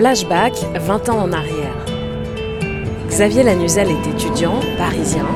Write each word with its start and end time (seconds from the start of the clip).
Flashback 0.00 0.54
20 0.76 1.10
ans 1.10 1.18
en 1.18 1.30
arrière. 1.30 1.74
Xavier 3.08 3.42
Lanuzel 3.42 3.90
est 3.90 4.06
étudiant, 4.06 4.58
parisien. 4.78 5.26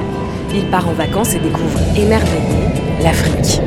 Il 0.54 0.71
part 0.71 0.88
en 0.88 0.95
vacances 0.95 1.34
et 1.34 1.38
découvre 1.38 1.79
émerveillé 1.95 3.02
l'Afrique. 3.02 3.61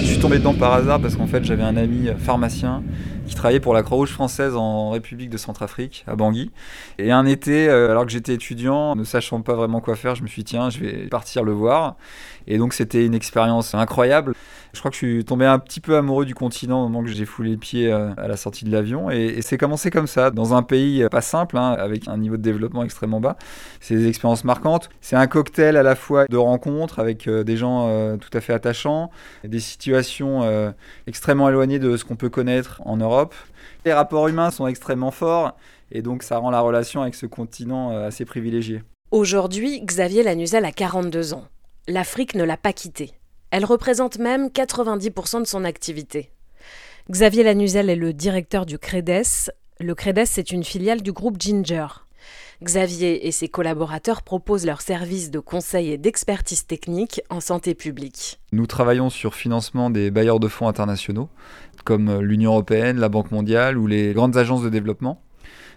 Je 0.00 0.06
suis 0.06 0.18
tombé 0.18 0.38
dedans 0.38 0.54
par 0.54 0.72
hasard 0.72 0.98
parce 0.98 1.14
qu'en 1.14 1.26
fait 1.26 1.44
j'avais 1.44 1.62
un 1.62 1.76
ami 1.76 2.08
pharmacien 2.16 2.82
qui 3.26 3.34
travaillait 3.34 3.60
pour 3.60 3.74
la 3.74 3.82
Croix-Rouge 3.82 4.12
française 4.12 4.56
en 4.56 4.92
République 4.92 5.28
de 5.28 5.36
Centrafrique, 5.36 6.04
à 6.06 6.16
Bangui. 6.16 6.52
Et 6.96 7.12
un 7.12 7.26
été, 7.26 7.68
euh, 7.68 7.90
alors 7.90 8.06
que 8.06 8.12
j'étais 8.12 8.32
étudiant, 8.32 8.96
ne 8.96 9.04
sachant 9.04 9.42
pas 9.42 9.54
vraiment 9.54 9.82
quoi 9.82 9.94
faire, 9.94 10.14
je 10.14 10.22
me 10.22 10.28
suis 10.28 10.42
dit, 10.42 10.52
tiens, 10.52 10.70
je 10.70 10.78
vais 10.78 11.06
partir 11.08 11.44
le 11.44 11.52
voir. 11.52 11.96
Et 12.46 12.56
donc 12.56 12.72
c'était 12.72 13.04
une 13.04 13.14
expérience 13.14 13.74
incroyable. 13.74 14.32
Je 14.76 14.80
crois 14.80 14.90
que 14.90 14.96
je 14.96 15.06
suis 15.06 15.24
tombé 15.24 15.46
un 15.46 15.58
petit 15.58 15.80
peu 15.80 15.96
amoureux 15.96 16.24
du 16.24 16.34
continent 16.34 16.84
au 16.84 16.88
moment 16.88 17.02
que 17.02 17.10
j'ai 17.10 17.24
foulé 17.24 17.50
les 17.50 17.56
pieds 17.56 17.90
euh, 17.90 18.12
à 18.16 18.28
la 18.28 18.36
sortie 18.36 18.64
de 18.64 18.70
l'avion. 18.70 19.10
Et, 19.10 19.42
c'est 19.42 19.58
commencé 19.58 19.90
comme 19.90 20.06
ça, 20.06 20.30
dans 20.30 20.54
un 20.54 20.62
pays 20.62 21.02
euh, 21.02 21.08
pas 21.08 21.22
simple, 21.22 21.56
hein, 21.56 21.72
avec 21.72 22.06
un 22.06 22.18
niveau 22.18 22.36
de 22.36 22.42
développement 22.42 22.84
extrêmement 22.84 23.20
bas. 23.20 23.36
C'est 23.80 23.96
des 23.96 24.06
expériences 24.06 24.44
marquantes. 24.44 24.88
C'est 25.00 25.16
un 25.16 25.26
cocktail 25.26 25.76
à 25.76 25.82
la 25.82 25.96
fois 25.96 26.26
de 26.28 26.36
rencontres 26.36 26.98
avec 26.98 27.28
des 27.28 27.56
gens 27.56 27.88
tout 28.18 28.30
à 28.32 28.40
fait 28.40 28.52
attachants, 28.52 29.10
des 29.44 29.60
situations 29.60 30.42
extrêmement 31.06 31.48
éloignées 31.48 31.78
de 31.78 31.96
ce 31.96 32.04
qu'on 32.04 32.16
peut 32.16 32.28
connaître 32.28 32.82
en 32.84 32.96
Europe 32.96 33.34
les 33.86 33.92
rapports 33.92 34.28
humains 34.28 34.50
sont 34.50 34.66
extrêmement 34.66 35.10
forts 35.10 35.56
et 35.90 36.02
donc 36.02 36.22
ça 36.22 36.38
rend 36.38 36.50
la 36.50 36.60
relation 36.60 37.02
avec 37.02 37.14
ce 37.14 37.24
continent 37.24 37.92
euh, 37.92 38.08
assez 38.08 38.24
privilégié. 38.24 38.82
Aujourd'hui, 39.12 39.80
Xavier 39.80 40.24
Lanuzel 40.24 40.64
a 40.64 40.72
42 40.72 41.34
ans. 41.34 41.44
L'Afrique 41.86 42.34
ne 42.34 42.42
l'a 42.42 42.56
pas 42.56 42.72
quitté. 42.72 43.12
Elle 43.50 43.64
représente 43.64 44.18
même 44.18 44.48
90% 44.48 45.40
de 45.40 45.46
son 45.46 45.64
activité. 45.64 46.30
Xavier 47.10 47.44
Lanuzel 47.44 47.88
est 47.88 47.96
le 47.96 48.12
directeur 48.12 48.66
du 48.66 48.78
CREDES. 48.78 49.50
Le 49.78 49.94
CREDES, 49.94 50.26
c'est 50.26 50.50
une 50.50 50.64
filiale 50.64 51.02
du 51.02 51.12
groupe 51.12 51.40
Ginger. 51.40 51.86
Xavier 52.62 53.26
et 53.26 53.32
ses 53.32 53.48
collaborateurs 53.48 54.22
proposent 54.22 54.64
leurs 54.64 54.80
services 54.80 55.30
de 55.30 55.38
conseil 55.38 55.90
et 55.90 55.98
d'expertise 55.98 56.66
technique 56.66 57.20
en 57.28 57.40
santé 57.40 57.74
publique. 57.74 58.40
Nous 58.50 58.66
travaillons 58.66 59.10
sur 59.10 59.34
financement 59.34 59.90
des 59.90 60.10
bailleurs 60.10 60.40
de 60.40 60.48
fonds 60.48 60.66
internationaux, 60.66 61.28
comme 61.84 62.20
l'Union 62.20 62.52
européenne, 62.52 62.98
la 62.98 63.10
Banque 63.10 63.30
mondiale 63.30 63.76
ou 63.76 63.86
les 63.86 64.14
grandes 64.14 64.36
agences 64.36 64.62
de 64.62 64.70
développement 64.70 65.22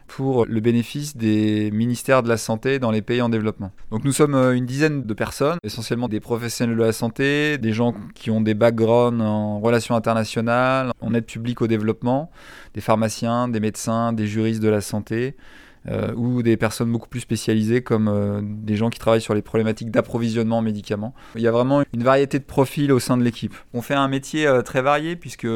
pour 0.10 0.46
le 0.46 0.60
bénéfice 0.60 1.16
des 1.16 1.70
ministères 1.72 2.24
de 2.24 2.30
la 2.30 2.38
santé 2.38 2.80
dans 2.80 2.90
les 2.90 3.04
pays 3.04 3.22
en 3.22 3.30
développement. 3.30 3.72
Donc 3.92 4.04
nous 4.04 4.12
sommes 4.12 4.34
euh, 4.34 4.56
une 4.56 4.66
dizaine 4.66 5.04
de 5.04 5.14
personnes, 5.14 5.58
essentiellement 5.64 6.10
des 6.10 6.20
professionnels 6.20 6.76
de 6.76 6.84
la 6.84 6.92
santé, 6.92 7.58
des 7.60 7.72
gens 7.72 7.94
qui 8.16 8.32
ont 8.32 8.42
des 8.42 8.56
backgrounds 8.56 9.22
en 9.22 9.60
relations 9.60 9.96
internationales, 9.96 10.92
en 11.00 11.14
aide 11.14 11.26
publique 11.26 11.62
au 11.62 11.68
développement, 11.68 12.32
des 12.74 12.82
pharmaciens, 12.82 13.48
des 13.48 13.60
médecins, 13.60 14.12
des 14.12 14.26
juristes 14.26 14.62
de 14.62 14.70
la 14.70 14.82
santé, 14.82 15.36
euh, 15.88 16.14
ou 16.16 16.44
des 16.44 16.58
personnes 16.58 16.92
beaucoup 16.92 17.08
plus 17.08 17.22
spécialisées 17.22 17.82
comme 17.82 18.10
euh, 18.10 18.42
des 18.44 18.76
gens 18.76 18.90
qui 18.90 19.00
travaillent 19.00 19.22
sur 19.22 19.34
les 19.34 19.42
problématiques 19.42 19.92
d'approvisionnement 19.92 20.58
en 20.58 20.62
médicaments. 20.62 21.14
Il 21.36 21.42
y 21.42 21.48
a 21.48 21.52
vraiment 21.52 21.84
une 21.94 22.04
variété 22.04 22.38
de 22.38 22.44
profils 22.44 22.92
au 22.92 23.00
sein 23.00 23.16
de 23.16 23.24
l'équipe. 23.24 23.56
On 23.74 23.82
fait 23.82 23.94
un 23.94 24.10
métier 24.10 24.46
euh, 24.46 24.62
très 24.62 24.82
varié 24.82 25.16
puisque 25.16 25.48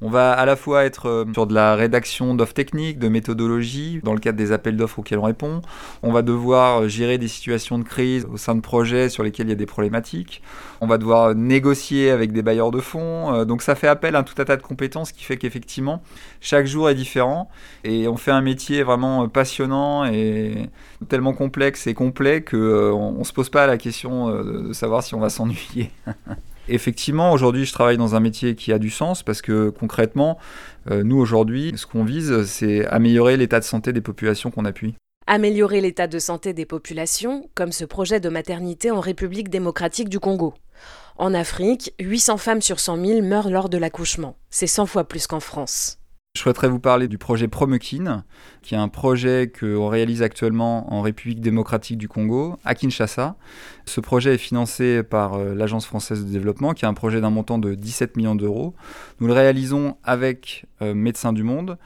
on 0.00 0.10
va 0.10 0.32
à 0.32 0.44
la 0.44 0.56
fois 0.56 0.84
être 0.84 1.24
sur 1.32 1.46
de 1.46 1.54
la 1.54 1.76
rédaction 1.76 2.34
d'offres 2.34 2.54
techniques, 2.54 2.98
de 2.98 3.08
méthodologie 3.08 4.00
dans 4.02 4.12
le 4.12 4.18
cadre 4.18 4.38
des 4.38 4.50
appels 4.50 4.76
d'offres 4.76 4.98
auxquels 4.98 5.20
on 5.20 5.24
répond. 5.24 5.62
On 6.02 6.10
va 6.10 6.22
devoir 6.22 6.88
gérer 6.88 7.18
des 7.18 7.28
situations 7.28 7.78
de 7.78 7.84
crise 7.84 8.26
au 8.32 8.38
sein 8.38 8.56
de 8.56 8.60
projets 8.60 9.08
sur 9.08 9.22
lesquels 9.22 9.46
il 9.46 9.50
y 9.50 9.52
a 9.52 9.56
des 9.56 9.66
problématiques. 9.66 10.42
On 10.80 10.88
va 10.88 10.98
devoir 10.98 11.34
négocier 11.36 12.10
avec 12.10 12.32
des 12.32 12.42
bailleurs 12.42 12.72
de 12.72 12.80
fonds. 12.80 13.44
donc 13.44 13.62
ça 13.62 13.74
fait 13.74 13.88
appel 13.88 14.16
à 14.16 14.22
tout 14.24 14.34
un 14.38 14.44
tas 14.44 14.56
de 14.56 14.62
compétences 14.62 15.12
qui 15.12 15.22
fait 15.22 15.36
qu'effectivement 15.36 16.02
chaque 16.40 16.66
jour 16.66 16.88
est 16.88 16.94
différent 16.94 17.50
et 17.84 18.08
on 18.08 18.16
fait 18.16 18.30
un 18.30 18.40
métier 18.40 18.82
vraiment 18.82 19.28
passionnant 19.28 19.59
et 20.12 20.68
tellement 21.08 21.32
complexe 21.32 21.86
et 21.86 21.94
complet 21.94 22.42
qu'on 22.42 22.56
euh, 22.56 23.18
ne 23.18 23.24
se 23.24 23.32
pose 23.32 23.50
pas 23.50 23.66
la 23.66 23.78
question 23.78 24.28
euh, 24.28 24.68
de 24.68 24.72
savoir 24.72 25.02
si 25.02 25.14
on 25.14 25.20
va 25.20 25.30
s'ennuyer. 25.30 25.90
Effectivement, 26.68 27.32
aujourd'hui, 27.32 27.64
je 27.64 27.72
travaille 27.72 27.96
dans 27.96 28.14
un 28.14 28.20
métier 28.20 28.54
qui 28.54 28.72
a 28.72 28.78
du 28.78 28.90
sens 28.90 29.22
parce 29.22 29.42
que 29.42 29.70
concrètement, 29.70 30.38
euh, 30.90 31.02
nous 31.02 31.16
aujourd'hui, 31.16 31.72
ce 31.76 31.86
qu'on 31.86 32.04
vise, 32.04 32.44
c'est 32.44 32.86
améliorer 32.86 33.36
l'état 33.36 33.58
de 33.58 33.64
santé 33.64 33.92
des 33.92 34.00
populations 34.00 34.50
qu'on 34.50 34.64
appuie. 34.64 34.94
Améliorer 35.26 35.80
l'état 35.80 36.06
de 36.06 36.18
santé 36.18 36.52
des 36.52 36.66
populations, 36.66 37.48
comme 37.54 37.72
ce 37.72 37.84
projet 37.84 38.20
de 38.20 38.28
maternité 38.28 38.90
en 38.90 39.00
République 39.00 39.48
démocratique 39.48 40.08
du 40.08 40.20
Congo. 40.20 40.54
En 41.16 41.34
Afrique, 41.34 41.92
800 42.00 42.36
femmes 42.38 42.62
sur 42.62 42.80
100 42.80 43.04
000 43.04 43.22
meurent 43.22 43.50
lors 43.50 43.68
de 43.68 43.78
l'accouchement. 43.78 44.36
C'est 44.48 44.66
100 44.66 44.86
fois 44.86 45.04
plus 45.04 45.26
qu'en 45.26 45.40
France. 45.40 45.99
Je 46.36 46.42
souhaiterais 46.42 46.68
vous 46.68 46.78
parler 46.78 47.08
du 47.08 47.18
projet 47.18 47.48
Promekin, 47.48 48.22
qui 48.62 48.76
est 48.76 48.78
un 48.78 48.86
projet 48.86 49.50
qu'on 49.50 49.88
réalise 49.88 50.22
actuellement 50.22 50.94
en 50.94 51.02
République 51.02 51.40
démocratique 51.40 51.98
du 51.98 52.06
Congo, 52.06 52.54
à 52.64 52.76
Kinshasa. 52.76 53.34
Ce 53.84 54.00
projet 54.00 54.34
est 54.34 54.38
financé 54.38 55.02
par 55.02 55.34
euh, 55.34 55.54
l'Agence 55.56 55.86
française 55.86 56.24
de 56.24 56.30
développement, 56.30 56.72
qui 56.72 56.86
a 56.86 56.88
un 56.88 56.94
projet 56.94 57.20
d'un 57.20 57.30
montant 57.30 57.58
de 57.58 57.74
17 57.74 58.16
millions 58.16 58.36
d'euros. 58.36 58.76
Nous 59.18 59.26
le 59.26 59.32
réalisons 59.32 59.96
avec 60.04 60.66
euh, 60.82 60.94
Médecins 60.94 61.32
du 61.32 61.42
Monde. 61.42 61.78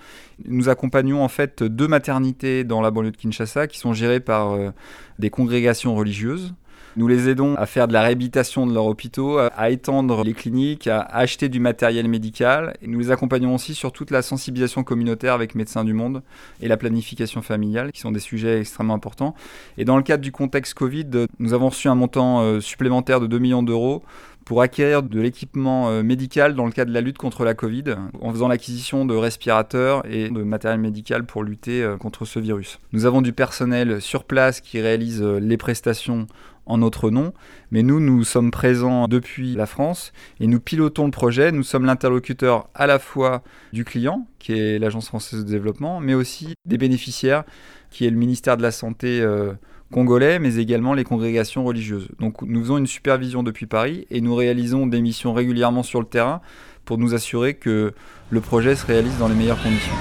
Nous 0.44 0.68
accompagnons 0.68 1.24
en 1.24 1.28
fait 1.28 1.62
deux 1.62 1.88
maternités 1.88 2.64
dans 2.64 2.82
la 2.82 2.90
banlieue 2.90 3.12
de 3.12 3.16
Kinshasa 3.16 3.66
qui 3.66 3.78
sont 3.78 3.94
gérées 3.94 4.20
par 4.20 4.52
euh, 4.52 4.72
des 5.18 5.30
congrégations 5.30 5.94
religieuses 5.94 6.52
nous 6.96 7.08
les 7.08 7.28
aidons 7.28 7.54
à 7.56 7.66
faire 7.66 7.88
de 7.88 7.92
la 7.92 8.02
réhabilitation 8.02 8.66
de 8.66 8.74
leurs 8.74 8.86
hôpitaux, 8.86 9.38
à 9.38 9.70
étendre 9.70 10.24
les 10.24 10.34
cliniques, 10.34 10.86
à 10.86 11.00
acheter 11.00 11.48
du 11.48 11.60
matériel 11.60 12.08
médical. 12.08 12.76
Nous 12.82 12.98
les 12.98 13.10
accompagnons 13.10 13.54
aussi 13.54 13.74
sur 13.74 13.92
toute 13.92 14.10
la 14.10 14.22
sensibilisation 14.22 14.84
communautaire 14.84 15.34
avec 15.34 15.54
Médecins 15.54 15.84
du 15.84 15.92
Monde 15.92 16.22
et 16.60 16.68
la 16.68 16.76
planification 16.76 17.42
familiale, 17.42 17.92
qui 17.92 18.00
sont 18.00 18.12
des 18.12 18.20
sujets 18.20 18.60
extrêmement 18.60 18.94
importants. 18.94 19.34
Et 19.78 19.84
dans 19.84 19.96
le 19.96 20.02
cadre 20.02 20.22
du 20.22 20.32
contexte 20.32 20.74
Covid, 20.74 21.26
nous 21.38 21.52
avons 21.52 21.68
reçu 21.68 21.88
un 21.88 21.94
montant 21.94 22.40
euh, 22.40 22.60
supplémentaire 22.60 23.20
de 23.20 23.26
2 23.26 23.38
millions 23.38 23.62
d'euros 23.62 24.02
pour 24.44 24.60
acquérir 24.60 25.02
de 25.02 25.20
l'équipement 25.20 25.88
euh, 25.88 26.02
médical 26.02 26.54
dans 26.54 26.66
le 26.66 26.70
cadre 26.70 26.90
de 26.90 26.94
la 26.94 27.00
lutte 27.00 27.16
contre 27.16 27.44
la 27.44 27.54
Covid, 27.54 27.94
en 28.20 28.30
faisant 28.30 28.48
l'acquisition 28.48 29.06
de 29.06 29.14
respirateurs 29.14 30.04
et 30.06 30.28
de 30.28 30.42
matériel 30.42 30.80
médical 30.80 31.24
pour 31.24 31.42
lutter 31.42 31.82
euh, 31.82 31.96
contre 31.96 32.24
ce 32.24 32.38
virus. 32.38 32.78
Nous 32.92 33.06
avons 33.06 33.22
du 33.22 33.32
personnel 33.32 34.02
sur 34.02 34.24
place 34.24 34.60
qui 34.60 34.80
réalise 34.80 35.22
les 35.22 35.56
prestations 35.56 36.26
en 36.66 36.78
notre 36.78 37.10
nom, 37.10 37.32
mais 37.70 37.82
nous, 37.82 38.00
nous 38.00 38.24
sommes 38.24 38.50
présents 38.50 39.08
depuis 39.08 39.54
la 39.54 39.66
France 39.66 40.12
et 40.40 40.46
nous 40.46 40.60
pilotons 40.60 41.04
le 41.04 41.10
projet. 41.10 41.52
Nous 41.52 41.62
sommes 41.62 41.84
l'interlocuteur 41.84 42.68
à 42.74 42.86
la 42.86 42.98
fois 42.98 43.42
du 43.72 43.84
client, 43.84 44.26
qui 44.38 44.52
est 44.52 44.78
l'Agence 44.78 45.08
française 45.08 45.44
de 45.44 45.50
développement, 45.50 46.00
mais 46.00 46.14
aussi 46.14 46.54
des 46.64 46.78
bénéficiaires, 46.78 47.44
qui 47.90 48.06
est 48.06 48.10
le 48.10 48.16
ministère 48.16 48.56
de 48.56 48.62
la 48.62 48.70
Santé 48.70 49.20
euh, 49.20 49.52
congolais, 49.92 50.38
mais 50.38 50.56
également 50.56 50.94
les 50.94 51.04
congrégations 51.04 51.64
religieuses. 51.64 52.08
Donc 52.18 52.42
nous 52.42 52.60
faisons 52.60 52.78
une 52.78 52.86
supervision 52.86 53.42
depuis 53.42 53.66
Paris 53.66 54.06
et 54.10 54.20
nous 54.20 54.34
réalisons 54.34 54.86
des 54.86 55.00
missions 55.00 55.32
régulièrement 55.32 55.82
sur 55.82 56.00
le 56.00 56.06
terrain 56.06 56.40
pour 56.84 56.98
nous 56.98 57.14
assurer 57.14 57.54
que 57.54 57.92
le 58.30 58.40
projet 58.40 58.74
se 58.74 58.86
réalise 58.86 59.16
dans 59.18 59.28
les 59.28 59.34
meilleures 59.34 59.62
conditions. 59.62 59.92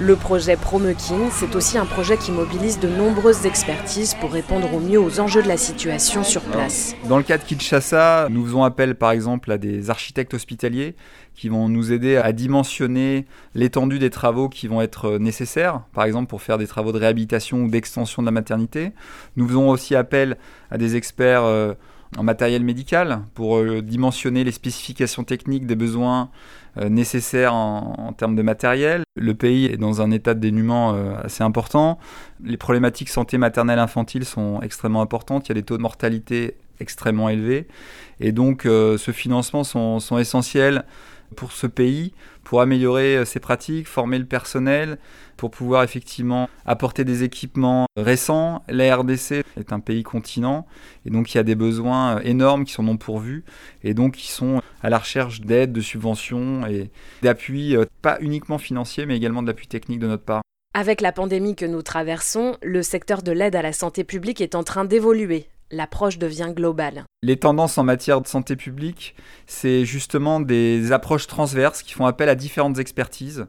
Le 0.00 0.16
projet 0.16 0.56
Promekin, 0.56 1.28
c'est 1.30 1.54
aussi 1.54 1.76
un 1.76 1.84
projet 1.84 2.16
qui 2.16 2.32
mobilise 2.32 2.80
de 2.80 2.88
nombreuses 2.88 3.44
expertises 3.44 4.14
pour 4.14 4.32
répondre 4.32 4.72
au 4.72 4.80
mieux 4.80 4.98
aux 4.98 5.20
enjeux 5.20 5.42
de 5.42 5.48
la 5.48 5.58
situation 5.58 6.24
sur 6.24 6.40
place. 6.40 6.96
Dans 7.06 7.18
le 7.18 7.22
cas 7.22 7.36
de 7.36 7.44
Kinshasa, 7.44 8.28
nous 8.30 8.46
faisons 8.46 8.64
appel 8.64 8.94
par 8.94 9.10
exemple 9.10 9.52
à 9.52 9.58
des 9.58 9.90
architectes 9.90 10.32
hospitaliers 10.32 10.96
qui 11.34 11.50
vont 11.50 11.68
nous 11.68 11.92
aider 11.92 12.16
à 12.16 12.32
dimensionner 12.32 13.26
l'étendue 13.54 13.98
des 13.98 14.08
travaux 14.08 14.48
qui 14.48 14.68
vont 14.68 14.80
être 14.80 15.18
nécessaires, 15.18 15.82
par 15.92 16.04
exemple 16.04 16.28
pour 16.28 16.40
faire 16.40 16.56
des 16.56 16.66
travaux 16.66 16.92
de 16.92 16.98
réhabilitation 16.98 17.58
ou 17.58 17.68
d'extension 17.68 18.22
de 18.22 18.26
la 18.26 18.32
maternité. 18.32 18.92
Nous 19.36 19.46
faisons 19.46 19.68
aussi 19.68 19.94
appel 19.94 20.38
à 20.70 20.78
des 20.78 20.96
experts 20.96 21.44
euh, 21.44 21.74
en 22.16 22.22
matériel 22.22 22.64
médical 22.64 23.22
pour 23.34 23.58
euh, 23.58 23.82
dimensionner 23.82 24.44
les 24.44 24.52
spécifications 24.52 25.24
techniques 25.24 25.66
des 25.66 25.76
besoins 25.76 26.30
euh, 26.76 26.88
nécessaires 26.88 27.54
en, 27.54 28.12
termes 28.16 28.34
de 28.34 28.42
matériel. 28.42 29.02
Le 29.16 29.34
pays 29.34 29.66
est 29.66 29.76
dans 29.76 30.02
un 30.02 30.10
état 30.10 30.34
de 30.34 30.40
dénuement 30.40 30.94
euh, 30.94 31.14
assez 31.22 31.44
important. 31.44 31.98
Les 32.42 32.56
problématiques 32.56 33.08
santé 33.08 33.38
maternelle 33.38 33.78
infantile 33.78 34.24
sont 34.24 34.60
extrêmement 34.62 35.02
importantes. 35.02 35.48
Il 35.48 35.50
y 35.50 35.52
a 35.52 35.54
des 35.54 35.62
taux 35.62 35.76
de 35.76 35.82
mortalité 35.82 36.56
extrêmement 36.80 37.28
élevés. 37.28 37.68
Et 38.20 38.32
donc, 38.32 38.62
ce 38.64 39.10
financement 39.12 39.64
sont, 39.64 40.00
sont 40.00 40.16
essentiels 40.16 40.84
pour 41.36 41.52
ce 41.52 41.66
pays, 41.66 42.12
pour 42.44 42.60
améliorer 42.60 43.18
euh, 43.18 43.24
ses 43.24 43.40
pratiques, 43.40 43.86
former 43.86 44.18
le 44.18 44.24
personnel, 44.24 44.98
pour 45.36 45.50
pouvoir 45.50 45.82
effectivement 45.82 46.48
apporter 46.66 47.04
des 47.04 47.22
équipements 47.22 47.86
récents. 47.96 48.62
La 48.68 48.96
RDC 48.96 49.44
est 49.56 49.72
un 49.72 49.80
pays 49.80 50.02
continent 50.02 50.66
et 51.06 51.10
donc 51.10 51.32
il 51.32 51.36
y 51.36 51.40
a 51.40 51.44
des 51.44 51.54
besoins 51.54 52.16
euh, 52.16 52.20
énormes 52.24 52.64
qui 52.64 52.72
sont 52.72 52.82
non 52.82 52.96
pourvus 52.96 53.44
et 53.82 53.94
donc 53.94 54.14
qui 54.14 54.30
sont 54.30 54.60
à 54.82 54.90
la 54.90 54.98
recherche 54.98 55.40
d'aide, 55.40 55.72
de 55.72 55.80
subventions 55.80 56.66
et 56.66 56.90
d'appui, 57.22 57.76
euh, 57.76 57.84
pas 58.02 58.18
uniquement 58.20 58.58
financier 58.58 59.06
mais 59.06 59.16
également 59.16 59.42
de 59.42 59.46
l'appui 59.46 59.66
technique 59.66 60.00
de 60.00 60.06
notre 60.06 60.24
part. 60.24 60.42
Avec 60.72 61.00
la 61.00 61.12
pandémie 61.12 61.56
que 61.56 61.66
nous 61.66 61.82
traversons, 61.82 62.56
le 62.62 62.82
secteur 62.82 63.22
de 63.22 63.32
l'aide 63.32 63.56
à 63.56 63.62
la 63.62 63.72
santé 63.72 64.04
publique 64.04 64.40
est 64.40 64.54
en 64.54 64.62
train 64.62 64.84
d'évoluer. 64.84 65.48
L'approche 65.70 66.18
devient 66.18 66.52
globale. 66.54 67.04
Les 67.22 67.36
tendances 67.36 67.78
en 67.78 67.84
matière 67.84 68.20
de 68.20 68.26
santé 68.26 68.56
publique, 68.56 69.14
c'est 69.46 69.84
justement 69.84 70.40
des 70.40 70.92
approches 70.92 71.26
transverses 71.26 71.82
qui 71.82 71.94
font 71.94 72.06
appel 72.06 72.28
à 72.28 72.34
différentes 72.34 72.78
expertises. 72.78 73.46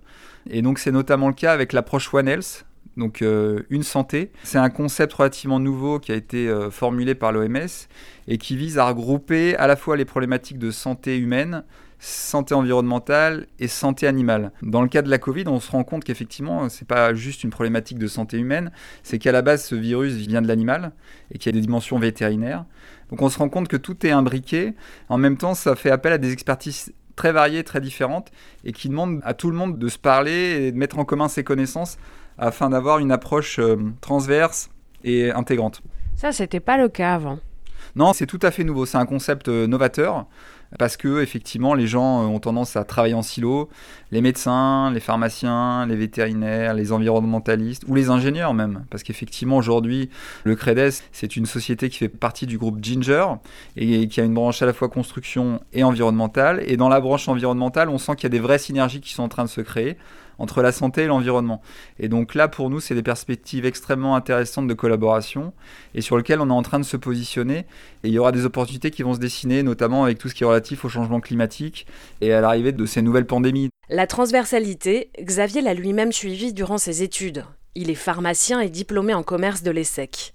Et 0.50 0.62
donc 0.62 0.80
c'est 0.80 0.92
notamment 0.92 1.28
le 1.28 1.34
cas 1.34 1.54
avec 1.54 1.74
l'approche 1.74 2.14
One 2.14 2.28
Health, 2.28 2.66
donc 2.98 3.22
euh, 3.22 3.64
une 3.70 3.84
santé. 3.84 4.32
C'est 4.44 4.58
un 4.58 4.70
concept 4.70 5.14
relativement 5.14 5.60
nouveau 5.60 6.00
qui 6.00 6.12
a 6.12 6.16
été 6.16 6.48
euh, 6.48 6.70
formulé 6.70 7.16
par 7.16 7.32
l'OMS 7.32 7.88
et 8.28 8.38
qui 8.38 8.56
vise 8.56 8.78
à 8.78 8.86
regrouper 8.86 9.56
à 9.56 9.68
la 9.68 9.76
fois 9.76 9.98
les 9.98 10.06
problématiques 10.06 10.60
de 10.60 10.72
santé 10.72 11.18
humaine, 11.18 11.64
santé 12.04 12.56
environnementale 12.56 13.46
et 13.60 13.68
santé 13.68 14.08
animale. 14.08 14.52
Dans 14.64 14.82
le 14.82 14.88
cas 14.88 15.04
de 15.04 15.10
la 15.10 15.20
Covid, 15.20 15.44
on 15.48 15.60
se 15.60 15.72
rend 15.72 15.84
compte 15.84 16.04
qu'effectivement, 16.04 16.68
c'est 16.68 16.88
pas 16.88 17.14
juste 17.14 17.44
une 17.44 17.52
problématique 17.52 18.00
de 18.00 18.08
santé 18.08 18.38
humaine, 18.38 18.72
c'est 19.04 19.20
qu'à 19.20 19.32
la 19.32 19.44
base, 19.44 19.64
ce 19.64 19.76
virus 19.76 20.14
vient 20.14 20.42
de 20.42 20.48
l'animal 20.48 20.94
et 21.32 21.38
qu'il 21.38 21.54
y 21.54 21.56
a 21.56 21.60
des 21.60 21.66
dimensions 21.66 22.00
vétérinaires. 22.00 22.66
Donc 23.12 23.22
on 23.22 23.30
se 23.30 23.38
rend 23.38 23.50
compte 23.50 23.68
que 23.68 23.78
tout 23.78 24.04
est 24.06 24.12
imbriqué. 24.12 24.74
En 25.10 25.20
même 25.20 25.38
temps, 25.38 25.54
ça 25.54 25.76
fait 25.76 25.92
appel 25.92 26.12
à 26.12 26.18
des 26.18 26.34
expertises 26.34 26.92
très 27.16 27.32
variées, 27.32 27.64
très 27.64 27.82
différentes, 27.82 28.32
et 28.64 28.72
qui 28.72 28.90
demandent 28.90 29.22
à 29.24 29.36
tout 29.36 29.52
le 29.52 29.56
monde 29.56 29.78
de 29.78 29.88
se 29.88 30.00
parler 30.00 30.32
et 30.32 30.72
de 30.72 30.78
mettre 30.78 30.98
en 30.98 31.06
commun 31.06 31.28
ses 31.28 31.44
connaissances 31.44 32.00
afin 32.40 32.72
d'avoir 32.72 32.98
une 32.98 33.12
approche 33.12 33.60
euh, 33.60 33.78
transverse 34.02 34.72
et 35.04 35.32
intégrante. 35.32 35.84
Ça, 36.16 36.32
c'était 36.32 36.60
pas 36.60 36.78
le 36.78 36.90
cas 36.90 37.14
avant. 37.14 37.38
Non, 37.96 38.14
c'est 38.14 38.26
tout 38.26 38.40
à 38.42 38.50
fait 38.50 38.64
nouveau. 38.64 38.88
C'est 38.88 38.98
un 38.98 39.06
concept 39.06 39.50
euh, 39.50 39.68
novateur 39.68 40.26
parce 40.78 40.98
que 40.98 41.22
effectivement 41.22 41.74
les 41.74 41.88
gens 41.88 42.24
euh, 42.24 42.26
ont 42.28 42.40
tendance 42.40 42.76
à 42.76 42.84
travailler 42.84 43.14
en 43.14 43.22
silo, 43.22 43.70
les 44.12 44.22
médecins, 44.22 44.92
les 44.92 45.00
pharmaciens, 45.00 45.86
les 45.86 45.96
vétérinaires, 45.96 46.74
les 46.74 46.92
environnementalistes 46.92 47.84
ou 47.88 47.96
les 47.96 48.10
ingénieurs 48.10 48.54
même, 48.54 48.86
parce 48.90 49.04
qu'effectivement 49.04 49.58
aujourd'hui 49.58 50.10
le 50.44 50.56
Credes 50.56 50.94
c'est 51.12 51.36
une 51.36 51.46
société 51.46 51.90
qui 51.90 51.98
fait 51.98 52.10
partie 52.10 52.46
du 52.46 52.58
groupe 52.58 52.80
Ginger 52.82 53.26
et 53.76 54.08
qui 54.08 54.22
a 54.22 54.24
une 54.24 54.34
branche 54.34 54.62
à 54.62 54.66
la 54.66 54.74
fois 54.74 54.90
construction 54.90 55.62
et 55.74 55.84
environnementale 55.84 56.64
et 56.66 56.78
dans 56.78 56.90
la 56.90 57.00
branche 57.00 57.28
environnementale 57.28 57.90
on 57.90 57.98
sent 57.98 58.16
qu'il 58.16 58.24
y 58.24 58.28
a 58.28 58.30
des 58.30 58.40
vraies 58.40 58.60
synergies 58.60 59.02
qui 59.02 59.14
sont 59.14 59.24
en 59.24 59.30
train 59.30 59.44
de 59.44 59.50
se 59.50 59.62
créer 59.62 59.98
entre 60.42 60.64
la 60.64 60.72
santé 60.72 61.04
et 61.04 61.08
l'environnement. 61.08 61.62
Et 62.00 62.08
donc 62.08 62.34
là, 62.34 62.48
pour 62.48 62.72
nous, 62.72 62.80
c'est 62.80 62.96
des 62.96 63.04
perspectives 63.04 63.66
extrêmement 63.66 64.16
intéressantes 64.16 64.68
de 64.68 64.74
collaboration 64.74 65.54
et 65.94 66.02
sur 66.02 66.18
lesquelles 66.18 66.42
on 66.42 66.50
est 66.50 66.54
en 66.54 66.64
train 66.64 66.80
de 66.80 66.84
se 66.84 66.98
positionner. 66.98 67.60
Et 68.04 68.08
il 68.08 68.12
y 68.12 68.18
aura 68.18 68.32
des 68.32 68.46
opportunités 68.46 68.90
qui 68.90 69.04
vont 69.04 69.14
se 69.14 69.20
dessiner, 69.20 69.62
notamment 69.62 70.04
avec 70.04 70.18
tout 70.18 70.30
ce 70.30 70.36
qui 70.36 70.44
est 70.44 70.48
au 70.84 70.90
changement 70.90 71.20
climatique 71.20 71.86
et 72.22 72.34
à 72.34 72.42
l'arrivée 72.42 72.72
de 72.72 72.86
ces 72.86 73.02
nouvelles 73.02 73.28
pandémies. 73.28 73.70
La 73.90 74.08
transversalité, 74.08 75.12
Xavier 75.20 75.62
l'a 75.62 75.74
lui-même 75.74 76.12
suivi 76.12 76.54
durant 76.54 76.78
ses 76.78 77.04
études. 77.04 77.44
Il 77.76 77.90
est 77.90 77.96
pharmacien 77.96 78.60
et 78.60 78.70
diplômé 78.70 79.14
en 79.14 79.24
commerce 79.24 79.64
de 79.64 79.72
l'ESSEC. 79.72 80.34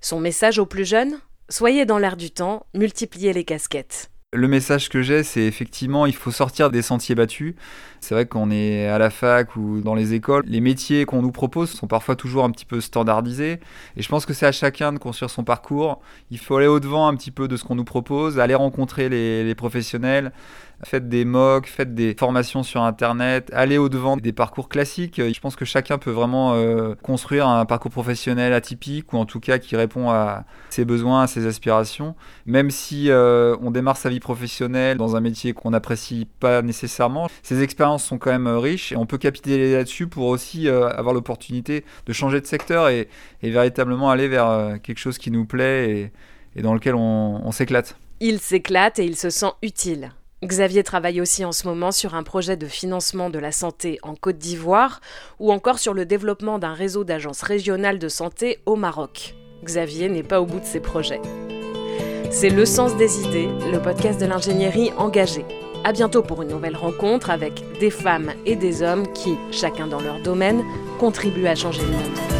Son 0.00 0.20
message 0.20 0.58
aux 0.58 0.66
plus 0.66 0.84
jeunes 0.84 1.18
Soyez 1.50 1.84
dans 1.84 1.98
l'air 1.98 2.16
du 2.16 2.30
temps, 2.30 2.66
multipliez 2.74 3.34
les 3.34 3.44
casquettes. 3.44 4.10
Le 4.34 4.48
message 4.48 4.88
que 4.88 5.00
j'ai, 5.00 5.22
c'est 5.22 5.42
effectivement, 5.42 6.06
il 6.06 6.14
faut 6.14 6.32
sortir 6.32 6.68
des 6.68 6.82
sentiers 6.82 7.14
battus. 7.14 7.54
C'est 8.00 8.16
vrai 8.16 8.26
qu'on 8.26 8.50
est 8.50 8.88
à 8.88 8.98
la 8.98 9.08
fac 9.08 9.54
ou 9.54 9.80
dans 9.80 9.94
les 9.94 10.12
écoles, 10.12 10.42
les 10.46 10.60
métiers 10.60 11.04
qu'on 11.04 11.22
nous 11.22 11.30
propose 11.30 11.70
sont 11.70 11.86
parfois 11.86 12.16
toujours 12.16 12.42
un 12.42 12.50
petit 12.50 12.64
peu 12.64 12.80
standardisés. 12.80 13.60
Et 13.96 14.02
je 14.02 14.08
pense 14.08 14.26
que 14.26 14.34
c'est 14.34 14.44
à 14.44 14.50
chacun 14.50 14.92
de 14.92 14.98
construire 14.98 15.30
son 15.30 15.44
parcours. 15.44 16.02
Il 16.32 16.38
faut 16.38 16.56
aller 16.56 16.66
au-devant 16.66 17.06
un 17.06 17.14
petit 17.14 17.30
peu 17.30 17.46
de 17.46 17.56
ce 17.56 17.62
qu'on 17.62 17.76
nous 17.76 17.84
propose, 17.84 18.40
aller 18.40 18.56
rencontrer 18.56 19.08
les, 19.08 19.54
professionnels, 19.54 20.32
faites 20.84 21.08
des 21.08 21.24
MOOC, 21.24 21.66
faites 21.66 21.94
des 21.94 22.14
formations 22.18 22.62
sur 22.62 22.82
Internet, 22.82 23.50
allez 23.52 23.78
au-devant 23.78 24.16
des 24.16 24.32
parcours 24.32 24.68
classiques. 24.68 25.20
Je 25.20 25.40
pense 25.40 25.56
que 25.56 25.64
chacun 25.64 25.98
peut 25.98 26.10
vraiment 26.10 26.54
euh, 26.54 26.94
construire 27.02 27.48
un 27.48 27.64
parcours 27.64 27.90
professionnel 27.90 28.52
atypique 28.52 29.12
ou 29.12 29.18
en 29.18 29.26
tout 29.26 29.40
cas 29.40 29.58
qui 29.58 29.76
répond 29.76 30.10
à 30.10 30.44
ses 30.70 30.84
besoins, 30.84 31.22
à 31.22 31.26
ses 31.26 31.46
aspirations. 31.46 32.14
Même 32.46 32.70
si 32.70 33.10
euh, 33.10 33.56
on 33.60 33.70
démarre 33.70 33.96
sa 33.96 34.08
vie 34.08 34.20
professionnelle 34.20 34.96
dans 34.96 35.16
un 35.16 35.20
métier 35.20 35.52
qu'on 35.52 35.70
n'apprécie 35.70 36.28
pas 36.40 36.62
nécessairement, 36.62 37.28
ces 37.42 37.62
expériences 37.62 38.04
sont 38.04 38.18
quand 38.18 38.30
même 38.30 38.46
euh, 38.46 38.58
riches 38.58 38.92
et 38.92 38.96
on 38.96 39.06
peut 39.06 39.18
capitaliser 39.18 39.74
là-dessus 39.74 40.06
pour 40.06 40.26
aussi 40.26 40.68
avoir 40.68 41.14
l'opportunité 41.14 41.84
de 42.06 42.12
changer 42.12 42.40
de 42.40 42.46
secteur 42.46 42.88
et, 42.88 43.08
véritablement 43.42 44.10
aller 44.10 44.26
vers 44.26 44.78
quelque 44.82 44.98
chose 44.98 45.18
qui 45.18 45.30
nous 45.30 45.44
plaît 45.44 46.10
et, 46.56 46.62
dans 46.62 46.74
lequel 46.74 46.94
on 46.94 47.52
s'éclate. 47.52 47.96
Il 48.20 48.40
s'éclate 48.40 48.98
et 48.98 49.04
il 49.04 49.16
se 49.16 49.28
sent 49.28 49.52
utile. 49.62 50.12
Xavier 50.46 50.82
travaille 50.82 51.20
aussi 51.20 51.44
en 51.44 51.52
ce 51.52 51.66
moment 51.66 51.90
sur 51.90 52.14
un 52.14 52.22
projet 52.22 52.56
de 52.56 52.66
financement 52.66 53.30
de 53.30 53.38
la 53.38 53.52
santé 53.52 53.98
en 54.02 54.14
Côte 54.14 54.38
d'Ivoire 54.38 55.00
ou 55.38 55.52
encore 55.52 55.78
sur 55.78 55.94
le 55.94 56.04
développement 56.04 56.58
d'un 56.58 56.74
réseau 56.74 57.04
d'agences 57.04 57.42
régionales 57.42 57.98
de 57.98 58.08
santé 58.08 58.58
au 58.66 58.76
Maroc. 58.76 59.34
Xavier 59.64 60.08
n'est 60.08 60.22
pas 60.22 60.40
au 60.40 60.46
bout 60.46 60.60
de 60.60 60.64
ses 60.64 60.80
projets. 60.80 61.20
C'est 62.30 62.50
Le 62.50 62.66
Sens 62.66 62.96
des 62.96 63.20
idées, 63.20 63.48
le 63.70 63.80
podcast 63.80 64.20
de 64.20 64.26
l'ingénierie 64.26 64.92
engagée. 64.98 65.44
À 65.84 65.92
bientôt 65.92 66.22
pour 66.22 66.42
une 66.42 66.48
nouvelle 66.48 66.76
rencontre 66.76 67.30
avec 67.30 67.62
des 67.78 67.90
femmes 67.90 68.32
et 68.44 68.56
des 68.56 68.82
hommes 68.82 69.10
qui, 69.12 69.36
chacun 69.50 69.86
dans 69.86 70.00
leur 70.00 70.20
domaine, 70.20 70.62
contribuent 70.98 71.46
à 71.46 71.54
changer 71.54 71.82
le 71.82 71.92
monde. 71.92 72.33